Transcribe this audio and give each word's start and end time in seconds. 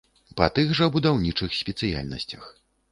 Па 0.39 0.47
тых 0.55 0.73
жа 0.79 0.89
будаўнічых 0.95 1.57
спецыяльнасцях. 1.61 2.43